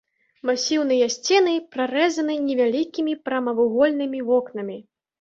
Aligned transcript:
Масіўныя 0.49 1.09
сцены 1.17 1.53
прарэзаны 1.77 2.39
невялікімі 2.49 3.13
прамавугольнымі 3.31 4.29
вокнамі. 4.35 4.85